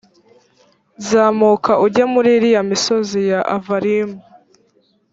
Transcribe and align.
zamuka 1.07 1.71
ujye 1.85 2.03
muri 2.13 2.29
iriya 2.37 2.61
misozi 2.71 3.19
ya 3.31 3.39
avarimu. 3.55 4.17